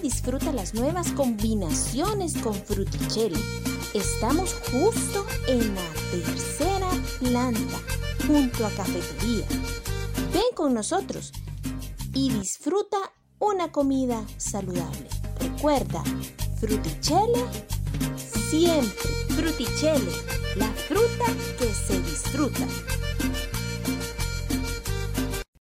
disfruta 0.00 0.52
las 0.52 0.74
nuevas 0.74 1.12
combinaciones 1.12 2.36
con 2.38 2.54
Fruticelli. 2.54 3.40
Estamos 3.94 4.54
justo 4.70 5.26
en 5.46 5.74
la 5.74 5.88
tercera 6.10 6.90
planta, 7.18 7.78
junto 8.26 8.66
a 8.66 8.70
cafetería. 8.70 9.46
Ven 10.32 10.54
con 10.54 10.74
nosotros 10.74 11.32
y 12.12 12.32
disfruta 12.32 12.96
una 13.38 13.72
comida 13.72 14.24
saludable. 14.36 15.08
Recuerda, 15.38 16.02
Fruticelli 16.58 17.42
siempre. 18.50 19.10
Fruticelli, 19.28 20.12
la 20.56 20.66
fruta 20.88 21.26
que 21.58 21.72
se 21.72 22.00
disfruta. 22.02 22.66